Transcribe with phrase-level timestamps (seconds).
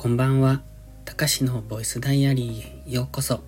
[0.00, 0.62] こんばんは。
[1.04, 3.40] たかしのボイスダイアリーへようこそ。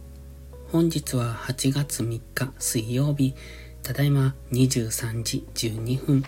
[0.72, 3.36] 本日は8月3日水曜日、
[3.84, 6.24] ただいま23時12分。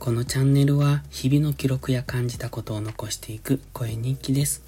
[0.00, 4.64] このチャンネルは日々の記録や感じたことを残していく声日記です。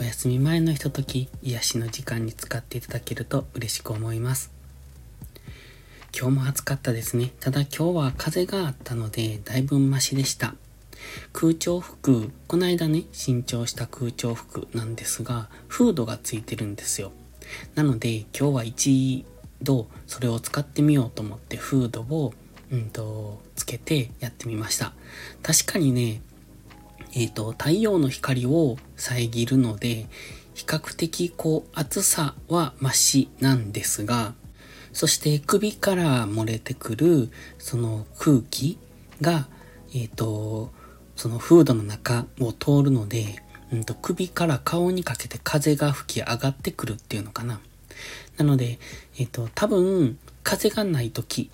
[0.00, 4.50] お休み前のひととき、癒しの時間に使っていただけると嬉しく思います。
[6.18, 7.32] 今日も暑かったですね。
[7.38, 10.54] ただ今日は風があったので、だいぶマシでした。
[11.32, 17.12] 空調服、この間ね、新調した空調服なんですが、フードがついてるんですよ。
[17.74, 19.24] なので、今日は一
[19.62, 22.32] 度それを使ってみようと思ってフードを、
[22.70, 24.92] うんと、つけてやってみました。
[25.42, 26.20] 確かにね、
[27.14, 30.06] えっ、ー、と、太陽の光を遮るので、
[30.54, 34.34] 比較的こう暑さはマシなんですが、
[34.92, 38.78] そして首から漏れてくるその空気
[39.20, 39.48] が、
[39.92, 40.70] えっ、ー、と、
[41.16, 47.60] そのフードの中を通るので、うんと、首から顔にかけて風が吹き上がってくるっていうのかな。
[48.36, 48.78] なので、
[49.18, 51.50] えっ、ー、と、多分、風がない時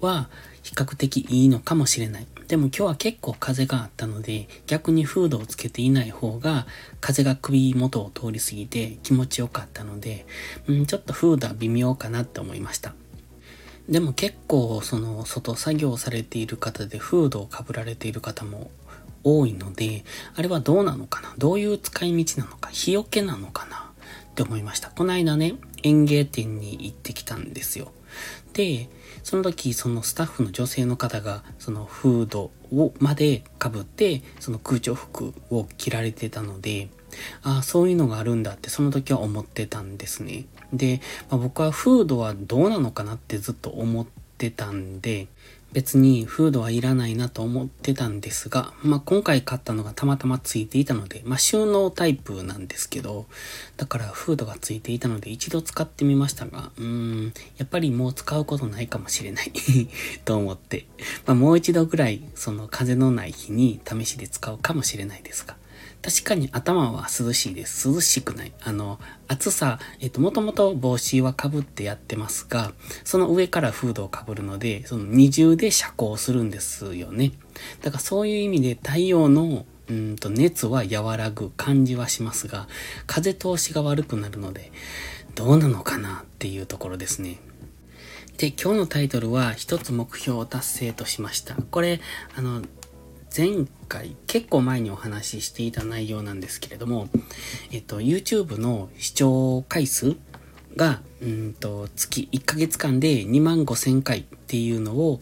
[0.00, 0.28] は
[0.62, 2.26] 比較的いいのかもしれない。
[2.48, 6.66] でも今日は結構風があったので、逆にフードをつけていない方が、
[7.00, 10.26] 風が首元を通り過ぎて気持ちよかったので、
[10.66, 12.94] うん、ちょっとフードは微妙かなって思いました。
[13.88, 18.70] でも結構その外作業されている方でフードをかぶられている方も
[19.24, 20.04] 多いので、
[20.34, 21.34] あれはどうなのかな？
[21.38, 22.70] どういう使い道なのか？
[22.70, 23.90] 日よけなのかな？
[24.30, 24.90] って思いました。
[24.90, 27.92] この間ね、園芸店に行ってきたんですよ。
[28.52, 28.88] で、
[29.22, 36.88] その時、そのスタッフの女性の方が、そのフードをまで被って、その空調服を着られてたので、
[37.42, 40.46] ああ、そういうのがあるんだってその時は思ってたんですね。
[40.72, 45.28] で、まあ、僕はフードはどうなのかなってずっと思ってたんで、
[45.72, 53.26] 別にフードはいらないなと思ってたんですが、まあ、今回買ったのがたまたまついていたので、まあ、収納タイプなんですけど、
[53.76, 59.52] だからフードがついていたので一度使ってみましたが、うーん、やっぱりもう使うことないかもしれない
[60.24, 60.86] と思って、
[61.26, 65.56] まあ、もう一度ぐらいその風のない日に試しで使うかもしれないですが、
[66.02, 67.88] 確かに頭は涼しいです。
[67.88, 68.52] 涼しくない。
[68.62, 72.72] あの、暑さ、えっと、もともと帽子は被ってやってますが、
[73.04, 77.32] その上からフードを被るので、その二重で遮光するんですよね。
[77.82, 82.66] だからそういう意味で太陽のうんと熱は和らぐ感じはしますが、
[83.06, 84.72] 風通しが悪くなるので、
[85.34, 87.38] どうなのかなっていうところですね。
[88.38, 91.56] で、今日のタイトルは一つ目標を達成としました。
[91.56, 92.00] これ、
[92.34, 92.62] あの、
[93.34, 97.08] 前回、結構前にお話ししていた内容なんですけれども、
[97.70, 100.16] えっと、YouTube の視聴回数
[100.76, 105.20] が、うんと、月1ヶ月間で2万5千回っていうのを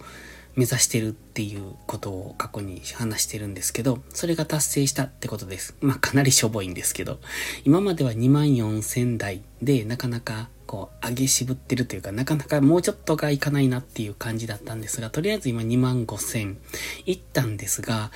[0.56, 5.76] 目指してるっていうことを過去に話してるんですけど、それが達成したってことです。
[5.80, 7.20] まあかなりしょぼいんですけど、
[7.64, 16.58] 今までは2万4千台でなかなかこう、上げ渋ってるというか、なかなかもうちょっとがいかないなっていう感じだったんですが、とりあえず今2万5千
[17.06, 18.12] いったんですが、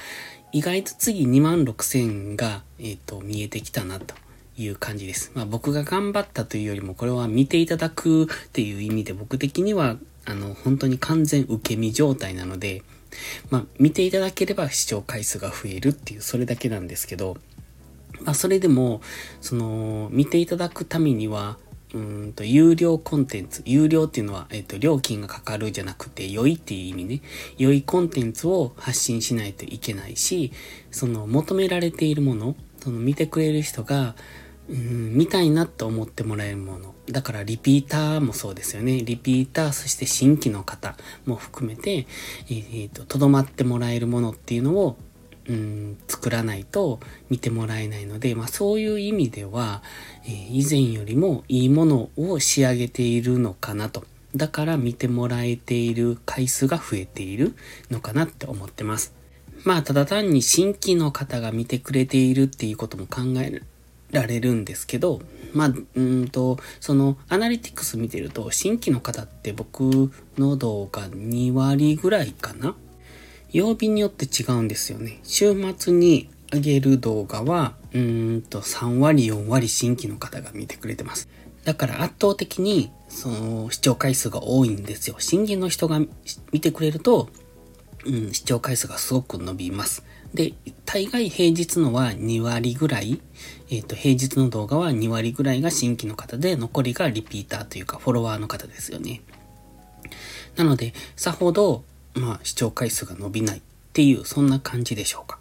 [0.52, 4.14] 意外と次2万6千が、えっ、ー、と、見えてきたなと。
[4.58, 5.32] いう感じです。
[5.34, 9.96] まあ僕が頑張ったというよりもこれは見ていただくっていう意味で僕的には
[10.26, 12.82] あの本当に完全受け身状態なので
[13.50, 17.36] まあ見ていただければ視聴回数が増えるっていうそれだけなんですけど
[18.22, 19.00] まあそれでも
[19.40, 21.58] その見ていただくためには
[21.94, 23.62] うんと、有料コンテンツ。
[23.66, 27.20] 有料っていうのは、えっ、と、料金がかかるじゃなくて、良いっていう意味ね。
[27.58, 30.52] 良いコンテンツを発信しないといけないし、
[30.90, 34.14] その、求められているもの、その、見てくれる人が、
[34.70, 36.94] うん、見たいなと思ってもらえるもの。
[37.10, 39.02] だから、リピーターもそうですよね。
[39.04, 44.96] リピーター、そして新規の方も含めて、えっ、ー、と、とどまってもらえるものっていうのを、
[45.48, 49.82] うん、作らないと見てもらえないので、まあそういう意味では、
[50.24, 54.04] えー、以前よりもいいものを仕上げているのかなと。
[54.34, 57.54] だから見てもらえている回数が増えている
[57.90, 59.14] のかなって思ってます。
[59.64, 63.62] まあただ単に新規の方が見てくれているっていうことも考え
[64.10, 65.20] られるんですけど、
[65.52, 72.74] まあ、うんと、そのアナリティクス見てると新規の方って僕の動画2割ぐらいかな
[73.52, 75.20] 曜日によって違うんですよね。
[75.22, 81.28] 週末に上げる動画は、うーんと3割4割新規の方が見てくれてます。
[81.64, 85.16] だから圧倒的に、その視聴回数が多いんですよ。
[85.18, 86.00] 新規の人が
[86.50, 87.28] 見てくれると、
[88.04, 90.04] うん、視聴回数がすごく伸びます。
[90.34, 90.54] で、
[90.86, 93.20] 大概平日のは2割ぐらい、
[93.70, 99.22] えっ、ー、と、平日の動画は2割ぐらいが新規の方で、残りがリピーターというかフォロワーの方ですよね。
[100.56, 101.84] なので、さほど
[102.14, 103.62] まあ、視聴回数が伸びないっ
[103.92, 105.38] ていう、そんな感じでしょうか。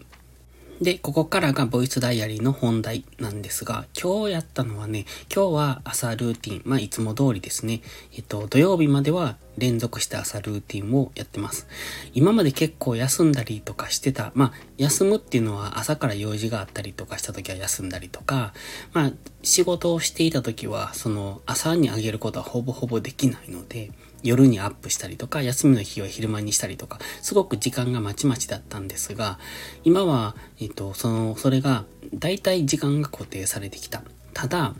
[0.81, 7.81] で、ここからがボイスダイアリーの本題なんですが、今日やったのはね、今日は朝ルーティン、まあいつも通りですね、
[8.15, 11.67] えっと、土曜日までは連続して朝ルーティンをやってます。
[12.15, 18.55] 今まで結構休んだりとかしてた、まあ休むっていうのは朝から用事があったりとかした時は休んだりとか、
[18.93, 19.11] まあ
[19.43, 23.91] 仕事をしていた時は、その朝にあげることはほぼほぼできないので、
[24.23, 29.39] 夜にアップしたりとか、休みの日は昼間にしたりとか、すごく時間がまちまちだったんですが、
[29.83, 34.03] 今は、えっと、その、それが、だいたい時間が固定されてきた。
[34.33, 34.75] ただ、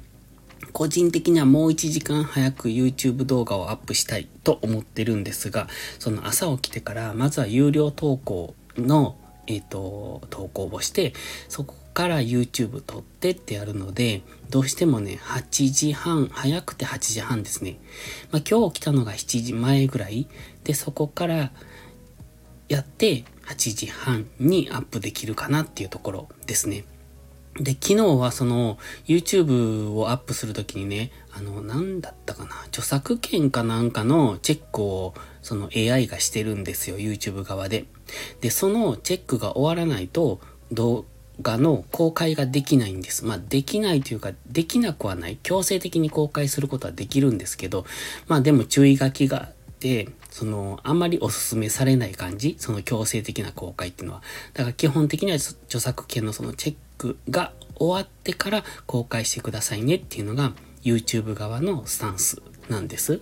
[0.73, 5.67] 個人的にはもう1時間早く YouTube 動画をアップしたいと思ってるんですが、
[5.99, 9.17] その朝起きてから、まずは有料投稿の、
[9.47, 11.13] えっ、と、投稿をして、
[11.49, 17.77] そこから YouTube 撮ってってやるので、どうしてもね、8時半、早くて8時半ですね。
[18.31, 20.27] まあ、今日来たのが7時前ぐらい。
[20.63, 21.51] で、そこから
[22.69, 26.85] やって8時半にアップできるかなっていうところですね。
[27.55, 37.85] で、昨日はその YouTube をアップするときにね、あの、なんだったかな、著作権かなんかのチェックをその AI がしてるんですよ、YouTube 側で。
[38.39, 40.39] で、そのチェックが終わらないと、
[40.71, 41.05] 動
[41.41, 43.25] 画の公開ができないんです。
[43.25, 45.37] まあ、できないというか、できなくはない。
[45.43, 47.85] 強制的に公開することはできるんですけど、
[48.27, 54.21] まあでも注意書きがあって、その、あんまりお勧めされない感じその強制的な公開っていうのは。
[54.53, 60.53] だから基本的には著作権のそのチェックが終わってから公開してくださいねっていうのが
[60.83, 63.21] YouTube 側のスタンスなんです。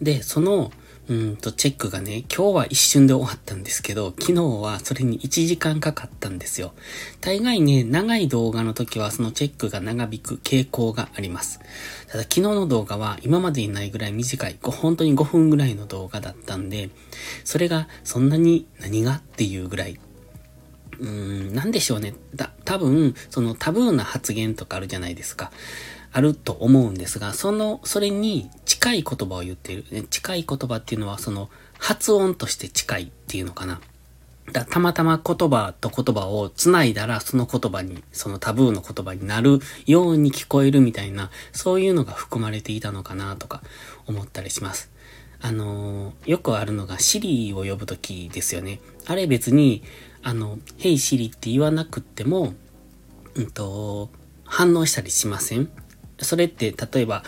[0.00, 0.72] で、その
[1.08, 6.74] うんと、チェックがね、今日は一瞬で終わったんですけど、昨日はそれに1時間かかったんですよ。
[7.20, 11.58] 大概ね、長い動画の時はそのチェックが長引く傾向があります。
[12.06, 16.90] ただ昨日の動画は今までにないぐらい短い、本当に5分ぐらいの動画だったんで、
[17.42, 19.98] それがそんなに何がっていうぐらい、
[21.00, 22.14] うーん、なんでしょうね。
[22.36, 25.50] だ、多分、そのタブーな発言とかあるじゃないですか。
[26.12, 30.06] あると思うんですが、その、それに近い言葉を言っている。
[30.10, 31.48] 近い言葉っていうのは、その、
[31.78, 33.80] 発音として近いっていうのかな。
[34.52, 43.62] だたまたま言葉と言葉を繋いだら、その言葉に、そのタブーの言葉になるように聞こえるみたいな、そういうのが含まれていたのかなとか
[44.06, 44.90] 思ったりします。
[45.40, 48.80] あの、よくあるのがシリを呼ぶときですよね。
[49.06, 49.82] あれ別に、
[50.22, 52.54] あの、ヘイシリって言わなくっても、
[53.34, 54.10] うんと、
[54.44, 55.70] 反応したりしません？
[56.22, 57.24] それって、例えば、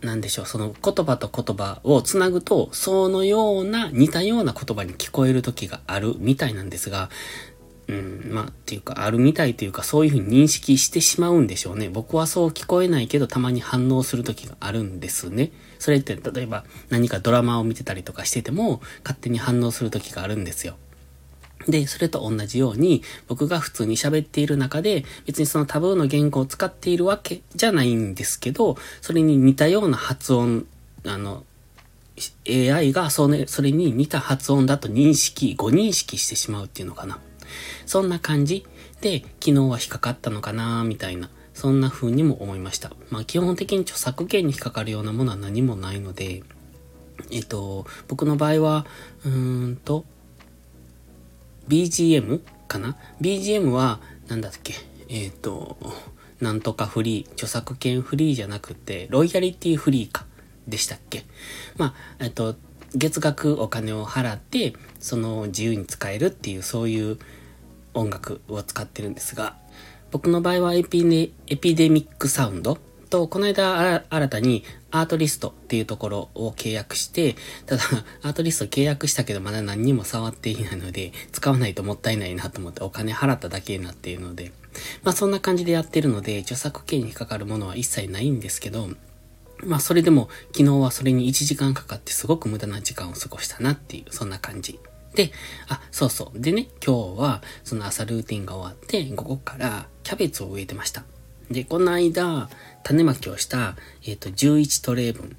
[0.00, 7.08] なんでしょう、その言葉と言葉をつなぐと、そのような、似たような言葉に聞こえる時があるみたいなんですが、
[7.88, 11.88] うん、まあ、っていうか、あるみたいというか、そういうふうに認識してしまうんでしょうね。
[11.88, 15.52] 僕はそう聞こえないけど、たまに反応する時があるんですね。
[15.78, 20.76] それって、例えば、何かドラマを見てたりとかしてても、勝手に反応する時があるんですよ。
[21.68, 30.66] で、それと同じように、僕が普通に喋っている中で、別にそのタブーの言語を使っているわけじゃないんですけど、それに似たような発音、
[31.06, 31.44] あの、
[32.48, 37.18] AI がそれそれに似た発音だと認識、誤認識してしまうっていうのかな。
[37.86, 38.66] そんな感じ
[39.00, 41.30] で、昨日は引っかかったのかなみたいな。
[41.54, 42.92] そんな風にも思いました。
[43.10, 46.42] まあ基本的に著作権に引っかかるようなものは何もないので、
[47.30, 48.86] えっと、僕の場合は、
[49.24, 50.04] うーんと、
[51.68, 54.74] BGM かな ?BGM は、なんだっけ？
[55.08, 55.76] えっ、ー、と、
[56.40, 60.26] なんとかフリー、著作権フリーじゃなくて、ロイヤリティフリーか、
[60.66, 61.24] でしたっけ？
[61.76, 62.56] まあ、えっ、ー、と、
[62.94, 67.18] 月額お金を払って、その自由に使えるっていう、そういう
[67.94, 69.56] 音楽を使ってるんですが、
[70.10, 72.78] 僕の場合はエピネ、エピデミックサウンド
[73.12, 77.82] と、この間新たにアートリストっていうところを契約して、ただ、
[78.22, 84.52] アートリスト契約したけどまだ何にも触っていないので、使わないともったいないなと思ってお金払っただけになっているので、
[85.02, 88.88] まあそんな感じでやってるので、著作権にかかるものは一切ないんですけど、
[89.62, 94.80] まあそれでも昨日はそれに1時間かかってすごく無駄な時間を過ごしたなっていう、そんな感じ。
[95.14, 95.32] で、
[95.68, 96.40] あ、そうそう。
[96.40, 101.04] でね、今日はその朝ルーティンが終わって、午後からキャベツを植えてました。
[101.50, 102.48] で、この間、
[102.82, 105.36] 種まきをした、えっ、ー、と、11トレイ分。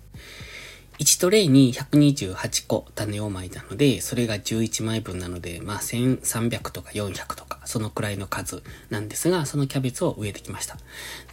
[0.99, 10.77] 1トレイに128個種をまいたので、それが11枚分なので、まあ1300とか400とか、そのくらいの数なんですが、そのキャベツを植えてきました。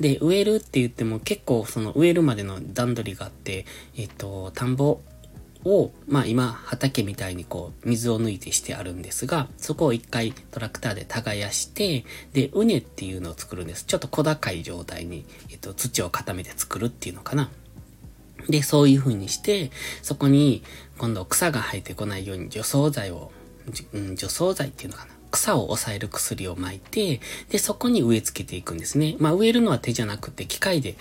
[0.01, 5.01] で、植えるって言っても結構その植えるまでの段取りがあって、えっ、ー、と、田んぼ
[5.65, 13.85] を、まあ今、畑みたいにこう、水を抜いてしてあるんですが、そこを一回トラクターで耕して、で、うねっていうのを作るんです。
[13.85, 17.51] ちょっと小高い状態に、えっと、土を固めて作るっていうのかな。
[18.49, 19.71] で、そういう風にして、
[20.03, 20.63] そこに、
[20.99, 23.33] 今度草が生えてこないように除草剤を、
[23.93, 25.11] うん、除草剤っていうのかな。
[25.31, 29.17] 草を抑える薬を撒いて、で、そこに植え付けていくんですね。
[29.19, 30.97] まあ、植えるのは手じゃなくて、機械で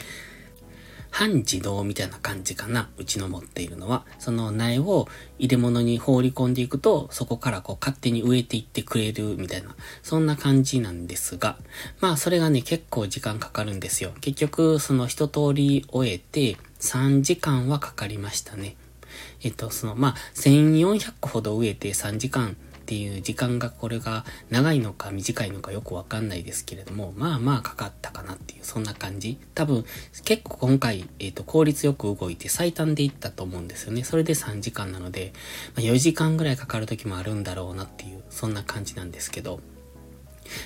[1.11, 2.89] 半自動みたいな感じかな。
[2.97, 4.05] うちの持っているのは。
[4.19, 11.57] その苗を入れ物に放り込んでいくと、そこからこう勝手に植えていってくれるみたいな、そんな感じなんですが、
[11.99, 14.11] まあそれがね、結構時間かかるんですよ。
[14.21, 18.75] 結局、その一通り終えて、3時間はかかりましたね。
[19.41, 22.55] えっと、その、まあ、1400個ほど植えて3時間
[22.89, 29.37] っていう時間がこれが長いのか短いのかよくわかんないですけれども、まあまあかかったかなっていう、そんな感じ。
[29.53, 29.85] 多分、
[30.25, 34.03] 結構今回、えっ、ー、と、効率よく動いて最短でいったと思うんですよね。
[34.03, 35.33] それで3時間なので、
[35.75, 39.59] まあ、4時間ぐらいかかる時もあるんだろうなっていう、そんな感じなんですけど、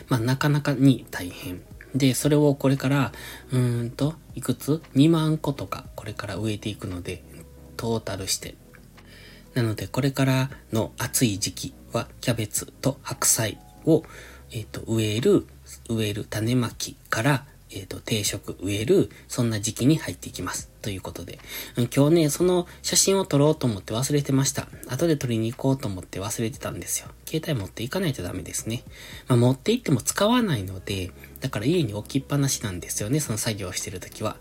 [0.07, 1.61] まあなかなかに大変。
[1.93, 3.11] で、それをこれから、
[3.51, 7.21] うーんと、いくつ ?2 万個とか、これから植えていくので、
[7.75, 8.55] トータルして。
[9.55, 14.03] なので、これからの暑い時期、はキャベツと白菜を、
[14.51, 15.47] えっ、ー、と、植える、
[15.89, 20.69] 植える種まきから、えっ、ー、と、定食植える、そんな時期に入っていきます。
[20.81, 21.39] ということで。
[21.95, 24.67] 今日ね、その写真を撮ろうと思って忘れてました。
[24.89, 27.07] 後で撮りに行こうと思って忘れてたんですよ。
[27.25, 28.83] 携帯持っていかないとダメですね。
[29.27, 34.37] まあ、持って行っても使わないので、だから家に置きっぱなしなんですよね、その作業をしてるときは。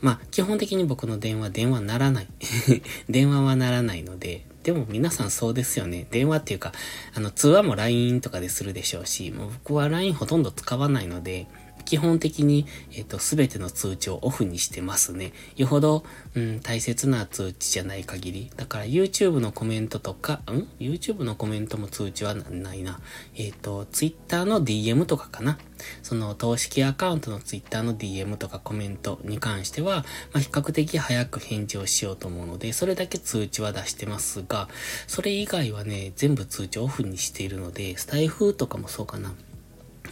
[0.00, 2.28] まあ、基本的に僕の電話、電話ならない。
[3.08, 6.06] 電話はならないので、でも皆さんそうですよね。
[6.10, 6.72] 電話っていうか、
[7.14, 11.46] あの、通話も LINE とかでするでしょうし、もう僕は LINE ほとんど使わないので、
[11.82, 15.32] 基本的に、えっ、ー、と、すべての通知をオフにしてますね。
[15.56, 18.50] よほど、うん、大切な通知じゃない限り。
[18.56, 23.00] だから YouTube のコメントとか、ん ?YouTube のコメントも通知はないな。
[23.36, 25.58] えっ、ー、と、Twitter の DM とかかな。
[26.02, 34.68] その、投資系アカウントの Twitter の DM とかコメントに関しては、まあ、比較的早く返事をしようと思うので、それだけ通知は出してますが、
[35.06, 39.34] それ以外はね、全部通知オフにしているので、スタイフとかもそうかな。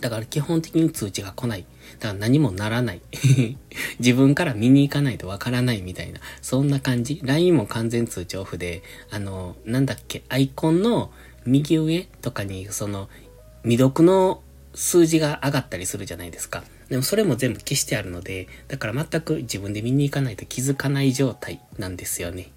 [0.00, 1.66] だから基本的に通知が来ない。
[1.98, 3.02] だから何もならない。
[3.98, 6.20] 自分から見に行かないとわからないみたいな。
[6.42, 7.20] そんな感じ。
[7.22, 11.12] LINE も完全通知オフで、あの、なんだっけ、アイコンの
[11.44, 13.08] 右上とかに、その、
[13.62, 14.42] 未読の
[14.74, 16.64] 数字が上がったりするじゃないですか。
[16.88, 22.50] でもそれも全部消してあるので、だから全く自分で見に行かないと気づかない状態なんですよね。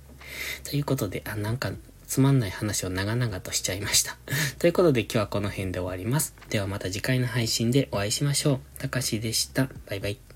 [0.64, 1.72] ということで、あ、なんか
[2.14, 4.18] つまんない話を長々としちゃいました。
[4.60, 6.36] ということで今日はこの辺で終わります。
[6.52, 8.80] ではまた次回の配信でお会いしましょう。
[8.80, 9.68] たかしでした。
[9.88, 10.33] バイバイ。